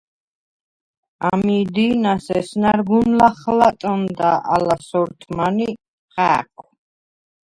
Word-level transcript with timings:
ამი̄ 1.29 1.61
დი̄ნას 1.73 2.25
ესნა̈რ 2.39 2.79
გუნ 2.87 3.07
ლახლატჷნდა 3.19 4.31
ალ 4.53 4.65
სორთმან 4.87 5.57
ი 5.67 5.69
ხა̄̈ქუ̂: 6.13 6.67